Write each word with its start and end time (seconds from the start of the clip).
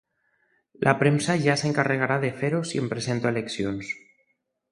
La 0.87 0.93
premsa 1.01 1.35
ja 1.43 1.57
s'encarregarà 1.63 2.17
de 2.25 2.33
fer-ho 2.41 2.63
si 2.71 2.81
em 2.85 2.89
presento 2.95 3.31
a 3.31 3.35
les 3.35 3.39
eleccions. 3.43 3.93